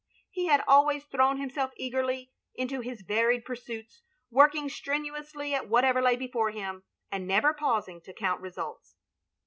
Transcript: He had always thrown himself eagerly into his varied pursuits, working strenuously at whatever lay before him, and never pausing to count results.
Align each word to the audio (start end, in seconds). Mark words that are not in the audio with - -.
He 0.31 0.47
had 0.47 0.63
always 0.67 1.05
thrown 1.05 1.37
himself 1.39 1.69
eagerly 1.77 2.31
into 2.55 2.79
his 2.79 3.03
varied 3.03 3.45
pursuits, 3.45 4.01
working 4.31 4.67
strenuously 4.67 5.53
at 5.53 5.69
whatever 5.69 6.01
lay 6.01 6.15
before 6.15 6.49
him, 6.49 6.81
and 7.11 7.27
never 7.27 7.53
pausing 7.53 8.01
to 8.01 8.11
count 8.15 8.41
results. 8.41 8.95